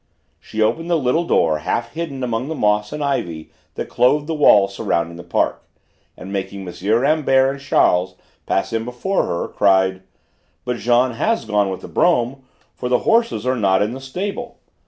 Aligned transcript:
She 0.39 0.63
opened 0.63 0.89
a 0.89 0.95
little 0.95 1.25
door 1.25 1.59
half 1.59 1.91
hidden 1.91 2.23
among 2.23 2.47
the 2.47 2.55
moss 2.55 2.91
and 2.91 3.03
ivy 3.03 3.51
that 3.75 3.87
clothed 3.87 4.25
the 4.25 4.33
wall 4.33 4.67
surrounding 4.67 5.15
the 5.15 5.23
park, 5.23 5.63
and 6.17 6.33
making 6.33 6.67
M. 6.67 6.73
Rambert 6.99 7.51
and 7.53 7.59
Charles 7.61 8.15
pass 8.47 8.73
in 8.73 8.83
before 8.83 9.27
her, 9.27 9.47
cried: 9.47 10.01
"But 10.65 10.77
Jean 10.77 11.11
has 11.11 11.45
gone 11.45 11.69
with 11.69 11.81
the 11.81 11.87
brougham, 11.87 12.41
for 12.73 12.89
the 12.89 13.01
horses 13.05 13.45
are 13.45 13.55
not 13.55 13.83
in 13.83 13.93
the 13.93 14.01
stable. 14.01 14.57